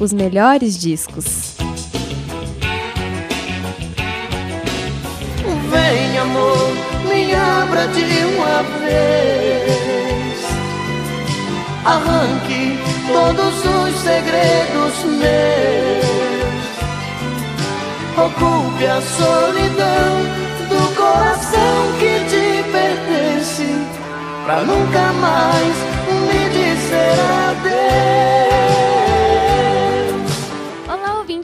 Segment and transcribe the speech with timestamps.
[0.00, 1.56] Os melhores discos.
[5.70, 6.72] Vem, amor,
[7.08, 8.04] me abra de
[8.36, 10.38] uma vez.
[11.84, 15.68] Arranque todos os segredos meus.
[18.16, 23.68] Ocupe a solidão do coração que te pertence.
[24.44, 25.76] Pra nunca mais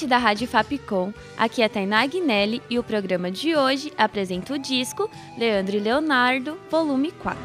[0.00, 1.12] ouvinte da Rádio Fapcom.
[1.36, 6.56] Aqui é Tainá Agnelli e o programa de hoje apresenta o disco Leandro e Leonardo,
[6.70, 7.38] volume 4.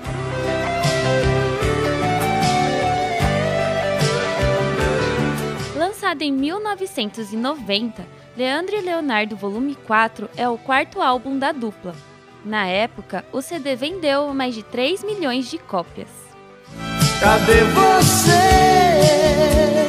[5.75, 8.05] Lançado em 1990,
[8.37, 11.95] Leandro e Leonardo Volume 4 é o quarto álbum da dupla.
[12.43, 16.09] Na época, o CD vendeu mais de 3 milhões de cópias.
[17.19, 19.84] Cadê você?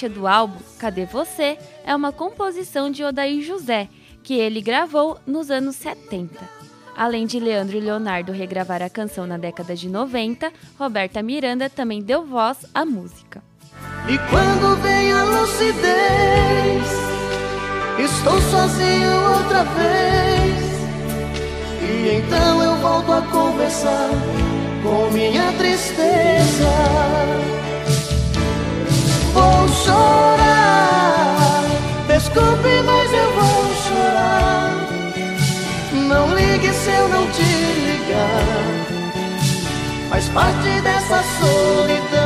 [0.00, 1.58] Faixa do álbum, Cadê Você?
[1.84, 3.88] é uma composição de Odair José,
[4.22, 6.38] que ele gravou nos anos 70.
[6.96, 12.02] Além de Leandro e Leonardo regravar a canção na década de 90, Roberta Miranda também
[12.02, 13.42] deu voz à música.
[14.08, 16.82] E quando vem a lucidez,
[17.98, 20.70] estou sozinho outra vez.
[21.82, 24.08] E então eu volto a conversar
[24.82, 26.69] com minha tristeza.
[40.20, 42.20] Faz parte dessa solidão.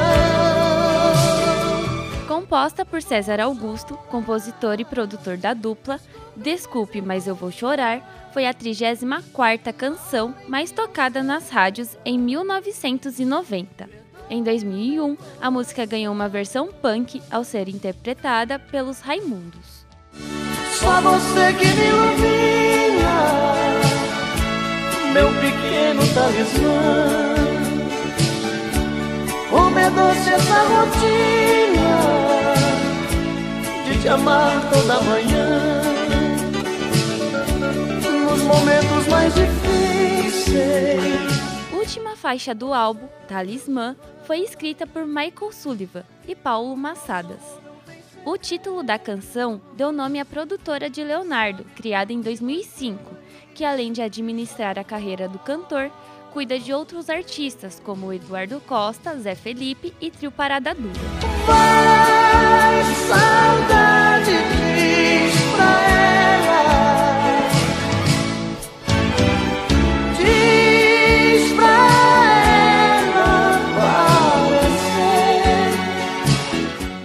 [2.26, 6.00] Composta por César Augusto, compositor e produtor da dupla,
[6.36, 13.88] Desculpe, mas eu vou chorar foi a 34ª canção mais tocada nas rádios em 1990.
[14.28, 19.86] Em 2001, a música ganhou uma versão punk ao ser interpretada pelos Raimundos.
[20.72, 23.14] Só você que me ilumina,
[25.12, 27.33] meu pequeno talismã.
[29.54, 31.94] Como é doce essa rotina
[33.84, 35.80] de te amar toda manhã.
[38.24, 41.04] Nos momentos mais difíceis.
[41.72, 43.94] Última faixa do álbum, Talismã,
[44.26, 47.40] foi escrita por Michael Sullivan e Paulo Massadas.
[48.26, 52.98] O título da canção deu nome à produtora de Leonardo, criada em 2005,
[53.54, 55.92] que além de administrar a carreira do cantor,
[56.34, 60.92] cuida de outros artistas como Eduardo Costa, Zé Felipe e Trio Parada Dura.
[61.46, 64.32] Vai, saudade
[64.74, 66.58] diz pra ela
[70.16, 71.76] Diz pra
[73.06, 73.54] ela
[74.56, 75.06] aparecer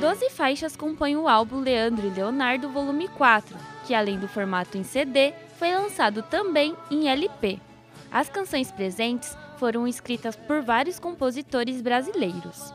[0.01, 4.83] Doze faixas compõem o álbum Leandro e Leonardo Volume 4, que além do formato em
[4.83, 7.68] CD, foi lançado também em LP.
[8.11, 12.73] As canções presentes foram escritas por vários compositores brasileiros.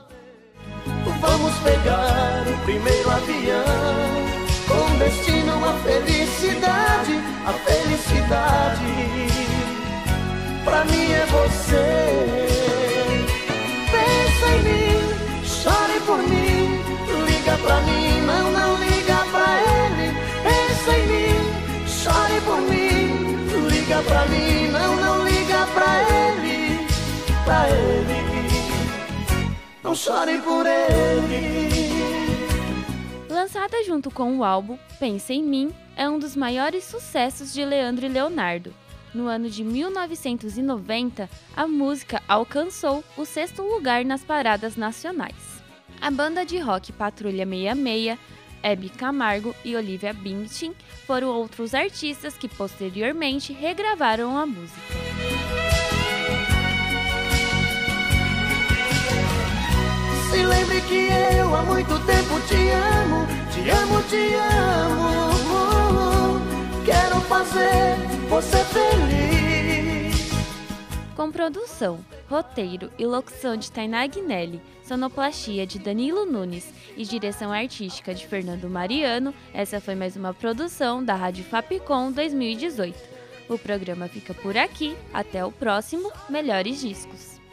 [1.21, 3.65] Vamos pegar o primeiro avião
[4.69, 7.13] Com destino à felicidade
[7.47, 8.85] A felicidade.
[10.65, 12.37] Pra mim é você.
[13.91, 16.81] Pensa em mim, chore por mim
[17.27, 20.15] Liga pra mim, não, não liga pra ele.
[20.43, 25.24] Pensa em mim, chore por mim Liga pra mim, não, não
[25.67, 26.87] pra ele
[27.45, 28.25] Pra ele
[29.85, 31.89] não chore por ele.
[33.29, 38.07] Lançada junto com o álbum Pensa em Mim, é um dos maiores sucessos de Leandro
[38.07, 38.75] e Leonardo.
[39.15, 45.63] No ano de 1990, a música alcançou o sexto lugar nas paradas nacionais.
[46.01, 48.19] A banda de rock Patrulha 66,
[48.63, 50.75] Hebe Camargo e Olivia Bintin
[51.07, 55.14] foram outros artistas que posteriormente regravaram a música.
[64.09, 64.35] Te
[64.87, 66.41] amo.
[66.85, 67.97] Quero fazer
[68.29, 70.31] você feliz.
[71.17, 78.15] Com produção, roteiro e locução de Tainá Agnelli, sonoplastia de Danilo Nunes e direção artística
[78.15, 83.15] de Fernando Mariano, essa foi mais uma produção da Rádio Fapcom 2018.
[83.49, 84.97] O programa fica por aqui.
[85.13, 87.44] Até o próximo Melhores Discos.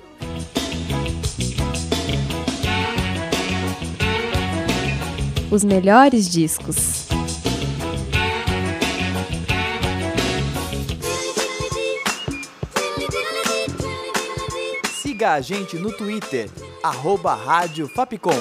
[5.51, 7.07] Os melhores discos.
[15.01, 16.49] Siga a gente no Twitter,
[16.81, 18.31] arroba Rádio Fapcom.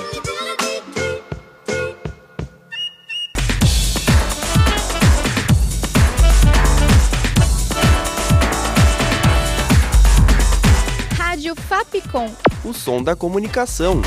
[11.19, 12.33] Rádio Fapcom.
[12.65, 14.01] O som da comunicação.